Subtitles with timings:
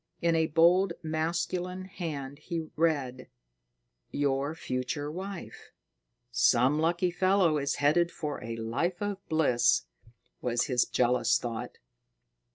[0.19, 3.29] In a bold, masculine hand, he read:
[4.09, 5.69] "Your future wife."
[6.31, 9.83] "Some lucky fellow is headed for a life of bliss,"
[10.41, 11.77] was his jealous thought.